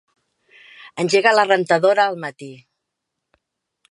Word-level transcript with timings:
Engega 1.03 1.33
la 1.35 1.43
rentadora 1.51 2.07
al 2.13 2.19
matí. 2.25 2.51